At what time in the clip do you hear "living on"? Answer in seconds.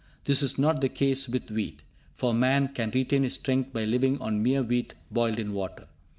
3.85-4.41